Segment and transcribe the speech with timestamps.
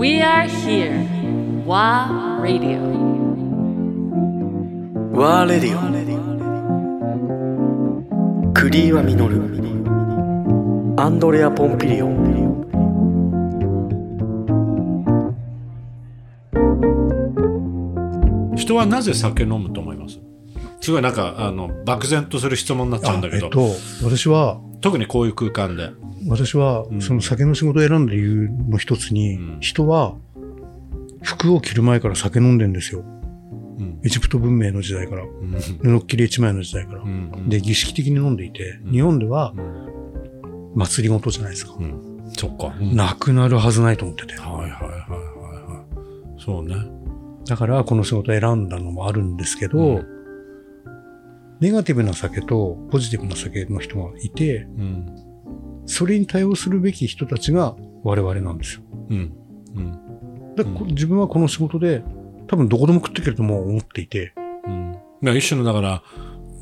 [0.00, 1.04] We are here.
[1.66, 2.80] WA Radio.
[5.12, 5.80] ワーレディオ
[8.54, 9.42] クリーワミノル
[10.98, 12.30] アンドレア・ポンピリオン。
[18.56, 20.18] 人はなぜ酒飲むと思います？
[20.80, 23.68] すごいなんかあの漠然とする質問になっちゃうんだけど、あえっと、
[24.02, 25.90] 私は、特にこういう空間で、
[26.28, 29.60] 私はん、その酒の仕事を選んだ理由の一つに、うん。
[29.60, 30.14] 人は、
[31.22, 33.00] 服を着る前から酒飲んでんですよ。
[33.00, 34.00] うん。
[34.04, 35.50] エジプト文明の時代から、うん。
[35.82, 37.02] 布っきり一枚の時代から。
[37.02, 38.92] うんで、儀式的に飲んでいて、うん。
[38.92, 40.72] 日本ではうん。
[40.74, 41.74] 祭り事じゃないですか。
[41.78, 42.32] うん。
[42.36, 42.96] そっか、うん。
[42.96, 44.34] なくなるはずないと思ってて。
[44.34, 45.84] はいはいはいはいは
[46.38, 46.42] い。
[46.42, 46.76] そうね。
[47.46, 50.19] だから、この仕事を選んだのもあるんですけど、うん
[51.60, 55.30] ネガティブな酒とポジティブな酒の人がいて、うん
[55.86, 58.82] それに対応するべき人たちが我々なんですよ。
[59.10, 59.34] うん。
[59.74, 60.54] うん。
[60.54, 62.04] だからこ自分はこの仕事で、
[62.46, 64.96] 多分どこでも食っていけるとも思っていて、うん。
[65.20, 66.02] まあ一種のだから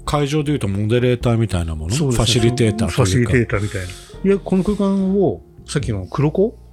[0.06, 1.96] 会場でいうとモデレーターみたいなもの、ね。
[1.96, 3.88] ファシリテーターファシリテーターみたいな。
[4.24, 6.67] いや、この空間を、さっきの黒子うん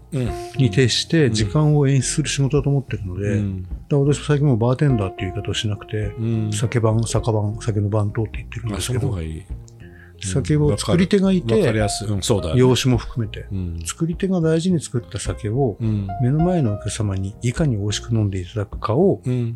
[0.57, 1.33] に徹してん。
[1.33, 3.63] 時間を演出する仕事だと思ってるので、うん。
[3.63, 6.53] だ私最近もバーテンダーっていう言い方をしなくて、うん。
[6.53, 9.17] 酒番、酒番、酒の番頭って言ってるんあですけど
[10.21, 13.79] 酒を作り手がいて、やすい、うん、そうだよ、用紙も含めて、うん。
[13.85, 16.07] 作り手が大事に作った酒をうん。
[16.21, 19.55] 目の前のお客様にいかに美味しく飲んでいただくかをうん。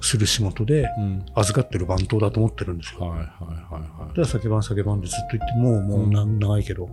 [0.00, 1.24] する仕事でうん。
[1.34, 3.00] 預かってる番頭だと思ってるんですよ。
[3.00, 3.24] はいはいはい
[3.72, 6.88] はだから酒番酒番でずっと言って、もうもうな長いけど、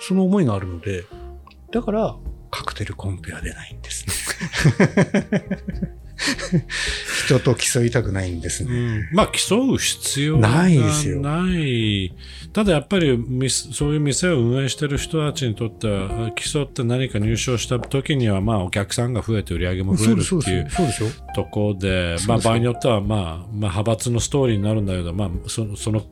[0.00, 1.04] その思いがあるので、
[1.76, 2.16] だから
[2.50, 4.14] カクテルコンペは出ないんですね。
[7.26, 9.10] 人と競いたくないんですね。
[9.12, 12.14] まあ競う必要がないですよない
[12.54, 20.66] ただやっぱりみそういう店を運営してる人たちにとっては競って何か入賞した時にはまあお客さんが増えて売り上げも増えるっていう。
[21.34, 26.02] ところでまあ場合によってはまあまあ派閥のストーリーになるんだけどまあそその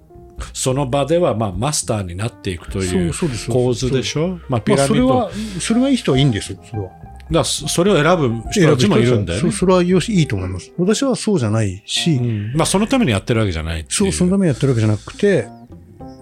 [0.53, 3.12] その場ではまあマスターになっていくという
[3.50, 4.39] 構図でしょ？
[4.49, 5.31] まあピまあ、ラミッド、それは、
[5.61, 6.91] それがいい人はいいんですよ、それは。
[7.31, 9.50] だそそれを選ぶ人たちもいるんだよね。
[9.53, 10.72] それはよし、いいと思います。
[10.77, 15.49] 私はそうじゃないし、うんまあそのためにやってるわけじゃないそう、そのためにやってるわけじゃなくて、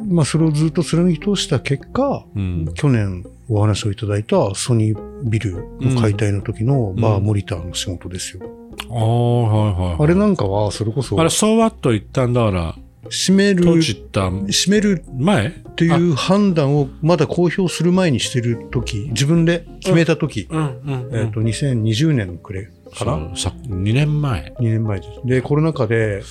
[0.08, 8.42] まあ、それをずっと貫き通した結果、うん去年お話をいただいたソニービルの解体の時のバーモニターの仕事ですよ。
[8.90, 9.96] ああ、はいはいはい。
[10.04, 12.76] あれなんかは、それこそあ、れ、そうわっと一旦だから、
[13.12, 15.48] 閉める、閉じた閉める前？
[15.48, 20.80] っていう判断をまだ公表する前にしてる時、自分で決めた時、うん。
[20.80, 24.54] うん、えっ、と、2020年の暮れかなそうさ2年前。
[24.58, 25.20] 2年前です。
[25.26, 26.22] で、コロナ禍で、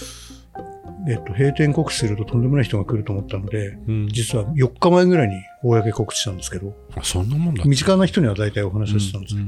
[1.07, 9.41] えっと、閉店告知するととんでもない人が来ると思ったので、うん、実は4日前ぐらいに公告知したんですけど、あそんなもんだ身近な人には大体お話をしてたんですよ。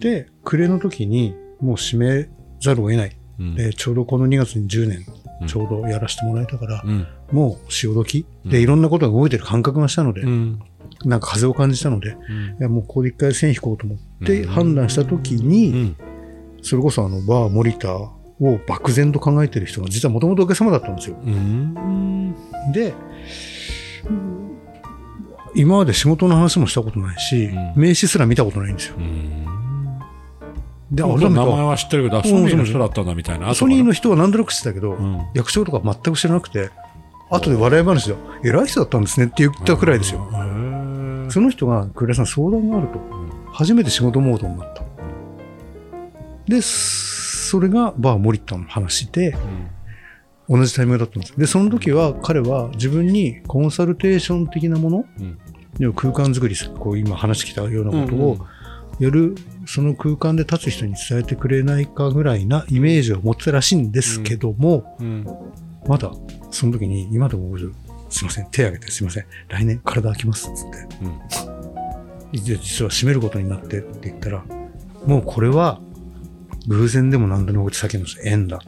[0.00, 2.28] で、暮れの時にもう閉め
[2.60, 3.16] ざるを得ない。
[3.38, 3.54] うん。
[3.54, 5.04] で、ちょうどこの2月に10年うん、
[5.46, 7.06] ちょうどやらせてもらえたから、うん。
[7.32, 8.26] もう潮時？
[8.44, 8.50] うん。
[8.50, 10.60] で、いろんなことが動いてる感覚がしたので、うん。
[11.04, 12.46] なんか風を感じたので、うん。
[12.58, 14.48] いや、もうここで一回線引こうと思ってうん。
[14.48, 15.96] 判断した時うに、ん。
[16.62, 21.16] それこそあの、バー、モニターを漠然と考えてる人が実はもともとお客様だったんですよ。
[21.24, 22.34] うん。
[22.72, 22.92] で、
[25.54, 27.54] 今まで仕事の話もしたことないし、うん。
[27.76, 28.96] 名刺すら見たことないんですよ。
[30.90, 30.96] うん。
[30.96, 33.54] で、名改めて前は知ってるけど、あソニーの人だったんだみたいな。
[33.54, 35.20] ソニーの人、人は何となく知ってたけど、うん。
[35.34, 36.70] 役所とか全く知らなくて、
[37.30, 40.28] 後で笑い話で、偉い人だったんですねって言ったくらいですよ。
[41.28, 43.00] その人が、栗田さん相談があると、
[43.52, 44.82] 初めて仕事モードになった。
[46.48, 49.36] で、それがバーモリッタの話で、
[50.48, 51.38] 同じタイミングだったんです。
[51.38, 55.38] で、その時は彼は自分にコンサルテーション的なもの、うん。
[55.78, 58.38] 要は空間作り、こう今話してきたようなことを
[59.00, 59.34] やる、
[59.66, 65.26] その空間で立つ人に伝えてくれないかぐらいなイメージを持ってたらしいんですけども、うん
[65.88, 66.12] まだ
[66.50, 67.56] その時に今でも
[68.10, 70.78] すいません、手挙げてすいません、来年体空きますっつって。
[71.02, 71.08] う
[71.56, 71.60] ん
[72.32, 74.44] で実は閉めることになってって言ったら、
[75.04, 75.80] もうこれは
[76.68, 78.60] 偶然でも何でもなくてさっきの縁だ。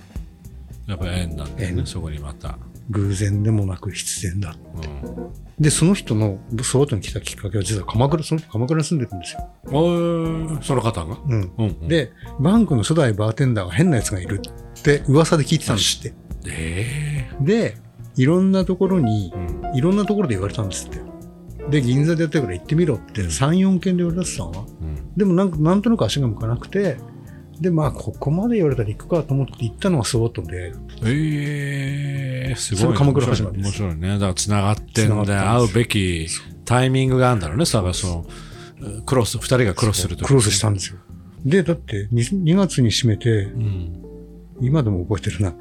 [0.88, 2.58] やっぱ縁なんだよね、縁そこにまた。
[2.90, 4.56] 偶然でもなく必然だ。
[4.76, 10.60] うんで、その人の、その後に来たきっかけは実は鎌倉、その人鎌倉に住んでるんですよ。
[10.62, 11.16] その方が？
[11.28, 11.52] うん。
[11.56, 16.14] うんうんで、バンクの初代バーテンダーが変なやつがいるって噂で聞いてたんですって。
[16.48, 17.76] えで、
[18.16, 19.32] いろんなところに
[19.76, 20.98] いろんなところで言われたんですって。
[21.70, 24.64] で、銀座でやってるから行ってみろって、3、4件で言われてたのは。
[24.80, 26.96] うんでもなんか、なんとなく足が向かなくて、
[27.60, 30.94] で、まあ、ここまで言われたら行くかと思って行ったのがスワットの出会いだった。
[30.96, 31.08] ええ
[32.56, 32.96] すごい。
[32.96, 34.08] 鎌倉始まりです面白いね。
[34.14, 36.26] だから繋がってんで、会うべき
[36.64, 38.26] タイミングがあるんだろうね、さがそ
[38.80, 39.02] う。
[39.02, 40.98] クロス、二人がクロスするとクロスしたんですよ。
[41.44, 44.02] で、だって 2, 2月に閉めて、うん。
[44.60, 45.54] 今でも覚えてるな。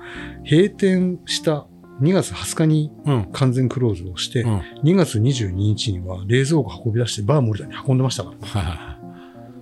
[0.50, 1.66] 閉店した
[2.02, 3.32] 2月20日にうん。
[3.32, 4.54] 完全クローズをして、うん。
[4.54, 8.48] はい2月22日には冷蔵庫運び出してバーモリタに運んでましたから。
[8.48, 8.98] は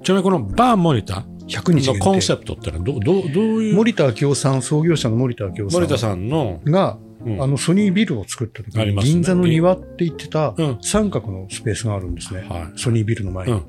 [0.01, 0.05] い。
[0.05, 3.75] ちなみにこのバーモニタ100日のコンセプトってのはど、ど、どういう？
[3.75, 5.81] 森田明夫さん、創業者の森田明夫さん。
[5.81, 12.45] 森田さんの、が、うんあのソニービルを作った時に、ね銀座の庭って言ってたうん三角のスペースがあるんですね。
[12.49, 13.63] はいソニービルの前に、うん。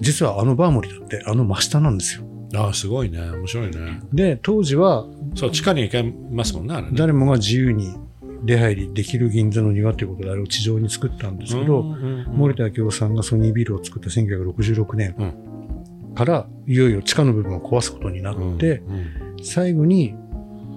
[0.00, 2.24] 実はあのバーモリだってあの真下なんですよ。
[2.24, 2.56] うん。
[2.56, 3.20] ああ、すごいね。
[3.20, 4.00] 面白いね。
[4.12, 6.88] で、当時はそう、地下に行けますもんね、ね。
[6.92, 7.94] 誰もが自由に
[8.44, 15.14] 出入りできる銀座の庭ということであれを地上に作ったんですけど、うんうんうん森田明夫さんがソニービルを作った1966年
[16.16, 20.14] から、いよいよ地下の部分を壊すことになって、うんうん最後に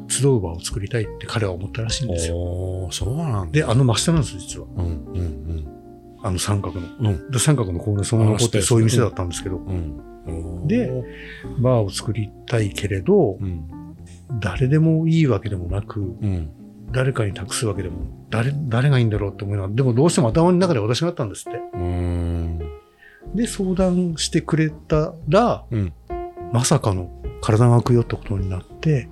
[0.07, 2.87] 集う場を作りたいって彼は思ったらしいんですよ。
[2.91, 3.51] そうなんだ。
[3.51, 4.67] で、あの真下なんです、実は。
[4.75, 4.89] うんう
[5.19, 5.67] ん
[6.23, 6.87] あの三角の。
[6.99, 7.39] うん。
[7.39, 10.67] 三角のコーナーそのまま残ってそういう店だったんですけど、うん。
[10.67, 10.91] で
[11.59, 13.95] バーを作りたいけれどう、ん。
[14.39, 16.49] 誰でもいいわけでもなく、うん。
[16.91, 17.97] 誰かに託すわけでも、
[18.29, 21.59] 誰、誰がいいんだろうって思いながら、でもどうしても頭の中で私があったんですって。
[21.73, 22.59] うん。
[23.35, 25.93] で、相談してくれたら、うん。
[26.53, 27.09] まさかの
[27.41, 29.09] 体が空くよってことになって、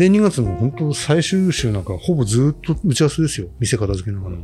[0.00, 3.48] で、2月の本当最終週なんかほぼずっと打ち合わせですよ。
[3.58, 4.36] 店片付けながら。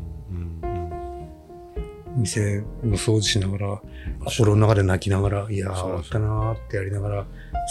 [2.14, 3.82] 店の掃除しながら、
[4.26, 7.26] 心の中で泣きながら、いやー、終わったなーってやりながら、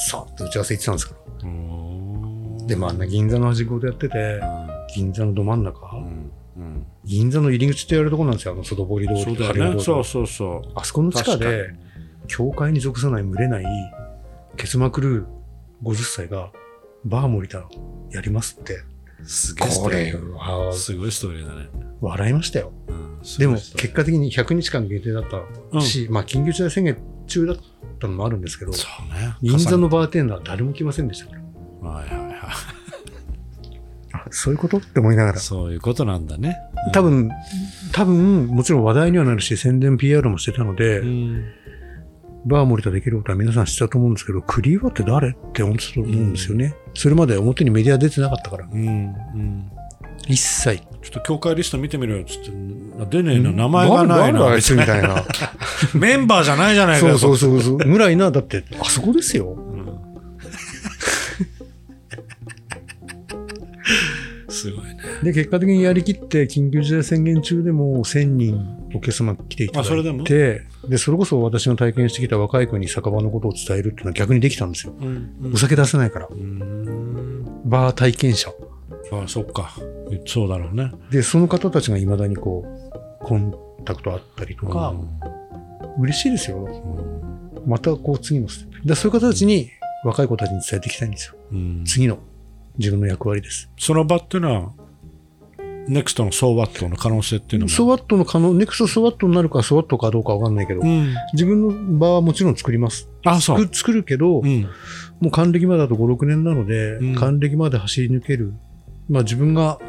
[0.09, 1.47] さーっと打ち合わせ行ってたんですから。
[1.47, 2.65] うん。
[2.65, 4.41] で、まああんな銀座の端っこでやってて、
[4.95, 6.31] 銀座のど真ん中、うん。
[6.57, 6.85] うん。
[7.03, 8.55] 銀座の入り口って言われるところなんですよ。
[8.55, 9.43] あの外堀通りそうと。
[9.43, 10.71] か晴れの通りそうそうそう。
[10.73, 11.75] あそこの地下で、
[12.25, 13.65] 教会に属さない、群れない、
[14.57, 15.27] ケツまくる
[15.83, 16.51] 50歳が、
[17.05, 17.65] バー森田
[18.11, 18.81] やりますって、
[19.23, 20.31] すげえストーリー。
[20.33, 21.67] はすごいストーリーだね。
[22.01, 22.71] 笑いましたよ。
[22.87, 23.05] うん
[23.39, 25.23] でも、結果的に100日間限定だっ
[25.71, 27.57] たし、まあ、緊急事態宣言中だっ
[27.99, 29.35] たのもあるんですけど、そうね。
[29.41, 31.35] 銀座のバーテンダー誰も来ませんでしたか
[31.81, 31.89] ら。
[31.89, 32.49] はいはいは
[34.11, 34.77] あそういうこと？
[34.77, 35.33] って思いながい。
[35.33, 35.39] ら。
[35.39, 36.55] そういうことなんだね。
[36.93, 37.31] 多分、
[37.91, 41.45] 多分、もちろん話題にはなるし、宣伝 PR もしてたので、うん。
[42.45, 46.75] バー森田できることは皆さん知ってたと思うんですけど、クリーバーって誰って思ってたと思うんですよね。
[46.93, 48.67] それまで表にメディア出てなかったから。
[48.71, 48.77] うん。
[48.77, 48.81] う
[49.37, 49.71] ん。
[50.27, 50.77] 一切。
[50.77, 52.51] ちょっと教会リスト見てみろよっつって、
[52.99, 54.39] あ出ねえな、名前がないな。
[54.39, 55.23] 誰あいつみたいな。
[55.95, 57.17] メンバーじゃないじゃないかそうよ。
[57.17, 57.77] そうそうそう。
[57.77, 59.53] ぐらいな、だって、あそこですよ。
[59.53, 59.75] うん
[64.49, 64.97] すごいね。
[65.23, 74.93] で、結果的にやりきって、緊急事態宣言中でも1000人お客様来ていただあそれでで、それこそ私の体験してきた若い子に酒場のことを伝えるっていうのは逆にできたんですよ。
[74.99, 75.51] うん。
[75.53, 76.27] お酒出せないから。
[76.29, 77.45] うん。
[77.65, 78.51] バー体験者。
[79.11, 79.75] あそっか。
[80.25, 80.91] そうだろうね。
[81.11, 82.65] で、その方たちが未だにこ
[83.21, 83.53] う、コン
[83.83, 84.93] タクトあったりとか、
[85.99, 86.57] 嬉しいですよ。
[86.57, 87.25] うん
[87.65, 88.87] またこう次のステップ。
[88.87, 89.71] で、そういう方たちに、
[90.03, 91.35] 若い子たちに伝えていきたいんですよ。
[91.51, 92.19] うん次の
[92.77, 93.71] 自分の役割です。
[93.77, 94.71] その場っていうのは、
[95.87, 97.69] ネクストのソーワットの可能性っていうのも。
[97.69, 101.13] ソワットの可能、ネクストソワットになるかソワットかどうかわかんないけど、うん。
[101.33, 103.09] 自分の場はもちろん作ります。
[103.23, 103.59] あ、そう。
[103.61, 104.63] 作作るけど、うん。
[105.19, 108.53] もう還暦までだと5、6年なので、うん還暦まで走り抜ける。
[109.09, 109.79] まあ自分が、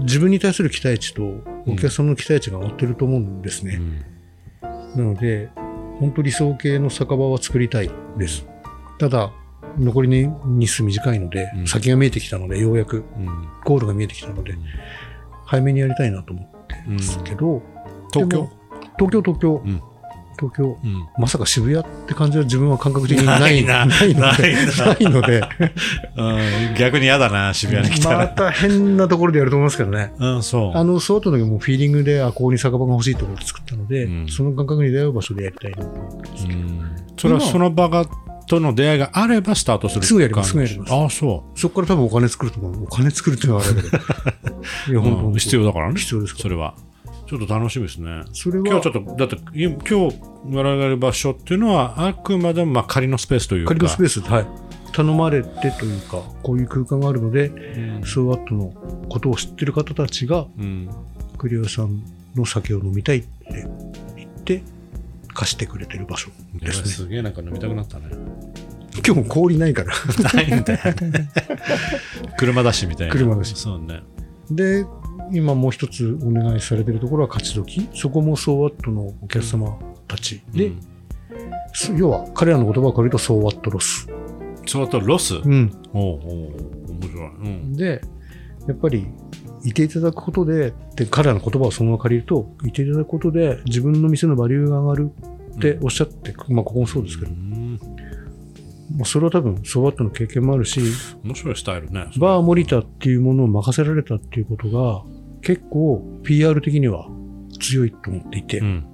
[0.00, 3.80] 自分に対する期待値とお客さんの期待値が上がってると思うんですね。
[4.62, 5.48] なので、
[5.98, 8.46] 本当理想系の酒場は作りたいです。
[8.98, 9.32] ただ、
[9.78, 11.66] 残りの日数短いので、うん。
[11.66, 13.04] 先が見えてきたので、ようやく。
[13.16, 13.48] うん。
[13.64, 14.58] ゴールが見えてきたので、うん。
[15.46, 17.62] 早めにやりたいなと思ってうんますけど、
[18.12, 18.50] 東京。
[18.98, 19.82] 東京、東京、うん。
[20.38, 21.08] 東京、うん。
[21.18, 23.86] まさか渋谷って感じは自分は感覚的にないないな。
[23.86, 24.96] ないので、ないな。
[25.00, 25.42] いので、
[26.16, 26.74] うん。
[26.78, 28.28] 逆に嫌だな、渋谷に来たまら。
[28.28, 30.12] た変なところでやると思いますけどね。
[30.18, 30.78] うん、そう。
[30.78, 34.28] あの、そうとの時もフィーリングで、あ、ここに酒場が欲しいと思って作ったので、うん。
[34.28, 36.58] その感覚に出会う場所でやりたいなと思ってますけど。
[36.58, 36.96] うん。
[37.16, 38.06] それはその場が、
[38.48, 42.84] との出会いがあればスタートするすぐやりますすぐやりますああ、そそこから多分お金作ると思う。
[42.84, 43.96] お金作るっていうのはあれだけど。
[43.96, 45.02] いや、う。
[45.02, 46.00] 本当、うん必要だからね。
[46.00, 46.74] 必要ですそれは。
[47.28, 48.22] ちょっと楽しみですね。
[48.32, 49.94] それは、今日ちょっと、だって、い今日
[50.46, 53.74] 我々がいる場所っていうのは、あくまでもまあ仮のスペースというか。
[53.74, 54.46] 仮のスペースで、はい。
[54.92, 58.72] 頼まれてというか、こういう空間があるので、うんソーワットの
[59.10, 60.88] ことを知ってる方たちが、うん。
[61.36, 62.02] クリオさん
[62.34, 63.66] の酒を飲みたいって
[64.16, 64.62] 言って、
[65.34, 66.88] 貸してくれてる場所ですね。
[66.88, 68.06] すげえなんか飲みたくなったね。
[69.04, 69.94] 今日も氷ないから。
[70.34, 71.30] ないんだよね。
[72.38, 73.12] 車だしみたいな。
[73.12, 74.02] 車だしそうね。
[74.50, 74.84] で、
[75.32, 77.88] 今もう一つお願いされてるところは勝どき。
[77.94, 80.80] そこもソーワットのお客様たちで、うん
[81.74, 84.08] そ要は彼らの言葉を借りるとソーワットロス。
[84.66, 85.36] ソーワットロス？
[85.36, 85.70] うん。
[85.92, 86.22] おうおう
[86.92, 87.26] 面白い。
[87.26, 87.72] うん。
[87.74, 88.00] で、
[88.66, 89.06] やっぱり
[89.64, 95.10] いていただくことで、で彼らの言葉をそのまま借りると、いていただくことで自分の店のバリューが上がる
[95.56, 97.57] っておっしゃって、まあここもそうですけど、うん
[98.98, 100.80] まあ、それは多分、ソバットの経験もあるし、
[101.22, 102.06] 面白いスタイルね。
[102.18, 105.04] バー森田っていうものを任せられたっていうことが、
[105.40, 107.08] 結構 PR 的には
[107.60, 108.84] 強いと思っていて、うん。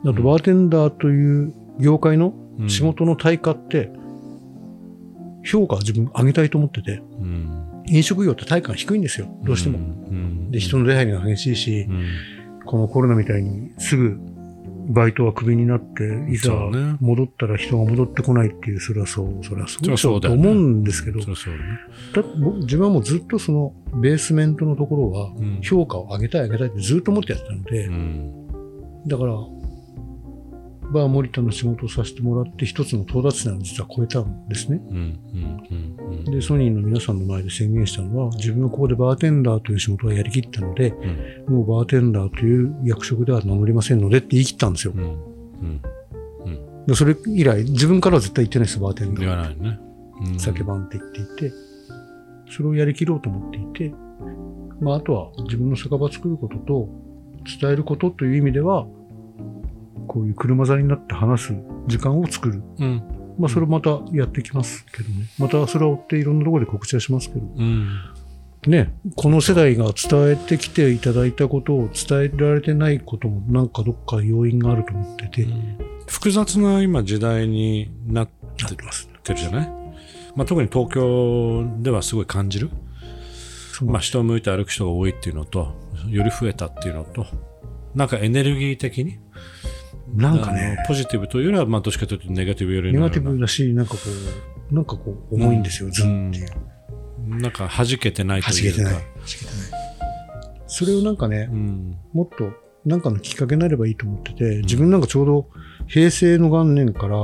[0.00, 3.90] あとバーテンダーという業界のうん仕事の対価って、
[5.44, 7.82] 評価は自分上げたいと思ってて、うん。
[7.86, 9.78] 飲食業って対価が低いんですよ、どうしても。
[9.78, 10.50] うん。
[10.50, 12.06] で、人の出入りが激しいしう、ん。
[12.64, 14.18] このコロナみたいにすぐ
[14.90, 16.52] バイトはクビになって、いざ
[17.00, 21.24] 戻ったら人が戻ってこないっていう、それはそう、それはそうそりゃそうだと思うんですけど、ね。
[22.12, 28.48] だ僕自分はもうずっとそのベースメントのところはうん評価を上げたい上げたいってずっと思ってやってたので、うん。
[29.06, 29.32] だから、
[30.92, 34.80] バー森田の仕事をさせてもらって一つの到達点を実は超えたんですね。
[34.90, 34.96] うん。
[34.96, 35.96] うん。
[35.98, 36.24] うん。
[36.24, 40.90] で、ソニーの皆さんの前で宣言したのは、自分はここでバーテンダーという仕事をやりきったので、
[41.48, 41.54] うん。
[41.54, 45.00] もうバーテンダーという役職では名乗りませんのでって言い切ったんですよう。
[45.00, 45.02] ん。
[45.02, 45.06] う
[45.66, 45.80] ん。
[46.86, 49.20] でそれ以来、自分からは絶対言ってないです、バーテンダー。
[49.20, 49.78] 言わないね。
[49.80, 49.90] うん
[50.38, 51.54] 酒番って言っていて、
[52.50, 53.94] それをやりきろうと思っていて、
[54.80, 56.88] まあ、あとは自分の酒場作ることと、
[57.60, 58.86] 伝えることという意味では、
[60.10, 61.54] こういう車座になって話す
[61.86, 62.64] 時間を作る。
[62.80, 63.02] うん。
[63.38, 65.26] まあ、それまたやっていきますけどね。
[65.38, 67.46] またそれは追っていろんなところで告知はしますけど。
[67.46, 67.88] うん。
[68.66, 75.46] ね、この世代が伝えてきていただいたことを伝えられてないこともなんかどっか要因があると思ってて、
[76.08, 79.08] 複雑な今時代になってます。
[79.28, 79.68] るじゃない？
[80.34, 82.70] まあ特に東京ではすごい感じる？
[83.82, 85.72] まあ人を向いて歩く人が多いっていうのと、
[86.08, 87.26] より増えたっていうのと、
[87.94, 89.18] なんかエネルギー的に、
[90.14, 93.98] なんかねポジティブというよりは、まあどっちかというとネガティブよりネのガティブだし、なんかこ
[94.70, 96.50] う、なんかこう、重いんですよ、ずんっていう。
[97.26, 98.78] なんか弾けてないというか。
[98.78, 98.92] 弾けてない。
[98.94, 99.54] 弾けてない。
[100.66, 101.98] それをなんかねう、ん。
[102.12, 102.52] もっと、
[102.84, 105.48] なんかのきっかけになればいいと思ってて、自分なんかちょうど
[105.86, 107.16] 平成の元年から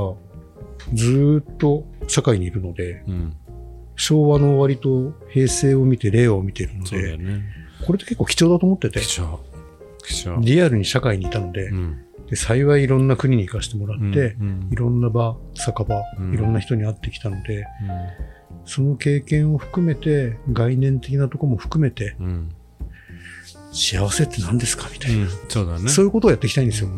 [0.93, 3.33] ずーっと社会にいるので、うん。
[3.95, 7.43] 昭和の終わりと平成を見て令和を見てるので、ね。
[7.85, 9.39] これって結構貴重だと思ってて、貴重。
[10.05, 10.39] 貴重。
[10.41, 11.97] リアルに社会にいたので、うん。
[12.29, 17.65] で幸いいろんな国に行かせてもらって、うんいろんな場、酒場、うんいろんな人に会ってきたので、
[18.65, 22.25] その経験を含めて、概念的なところも含めて、うん。
[22.25, 22.49] うん。
[23.71, 25.89] 幸せって何ですかみたいな、うんそうだね。
[25.89, 26.89] そういうことをやっていきたいんですよ。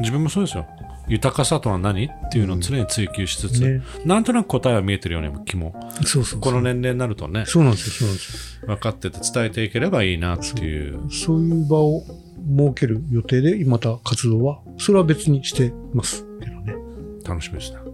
[0.00, 0.66] 自分もそうですよ。
[1.08, 3.82] 豊かさとは何っていうのを常に追求しつつ、ね。
[4.04, 6.40] なんとなく答えは見えてるような気も、そうそう。
[6.40, 10.94] この年齢になるとね、そうなんですよ、そうなんです分かってて伝えていければいいなっていう。
[10.94, 11.00] よ。
[11.10, 12.04] そういう場を
[12.48, 16.74] 設ける予定で、また活動は、それは別にしてますけどね。
[17.24, 17.87] 楽しみですね。